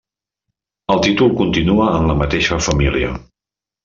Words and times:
El 0.93 1.01
títol 1.07 1.29
continua 1.43 1.89
en 2.01 2.07
la 2.13 2.19
mateixa 2.25 2.59
família. 2.69 3.13